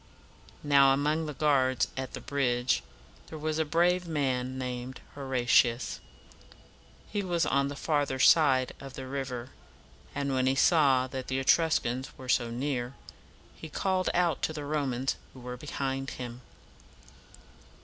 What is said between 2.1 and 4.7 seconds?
the bridge, there was a brave man